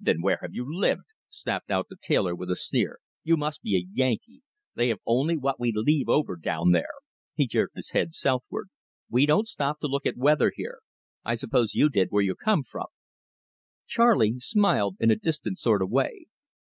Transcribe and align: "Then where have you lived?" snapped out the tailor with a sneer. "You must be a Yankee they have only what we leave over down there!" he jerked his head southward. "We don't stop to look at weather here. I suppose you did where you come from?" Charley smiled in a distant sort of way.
"Then 0.00 0.22
where 0.22 0.38
have 0.40 0.54
you 0.54 0.64
lived?" 0.74 1.04
snapped 1.28 1.70
out 1.70 1.88
the 1.90 1.98
tailor 2.00 2.34
with 2.34 2.50
a 2.50 2.56
sneer. 2.56 2.98
"You 3.22 3.36
must 3.36 3.60
be 3.60 3.76
a 3.76 3.86
Yankee 3.92 4.40
they 4.74 4.88
have 4.88 5.00
only 5.04 5.36
what 5.36 5.60
we 5.60 5.70
leave 5.74 6.08
over 6.08 6.34
down 6.36 6.70
there!" 6.72 6.88
he 7.34 7.46
jerked 7.46 7.76
his 7.76 7.90
head 7.90 8.14
southward. 8.14 8.70
"We 9.10 9.26
don't 9.26 9.46
stop 9.46 9.80
to 9.80 9.86
look 9.86 10.06
at 10.06 10.16
weather 10.16 10.50
here. 10.56 10.78
I 11.26 11.34
suppose 11.34 11.74
you 11.74 11.90
did 11.90 12.08
where 12.08 12.22
you 12.24 12.34
come 12.34 12.62
from?" 12.62 12.86
Charley 13.86 14.40
smiled 14.40 14.96
in 14.98 15.10
a 15.10 15.14
distant 15.16 15.58
sort 15.58 15.82
of 15.82 15.90
way. 15.90 16.24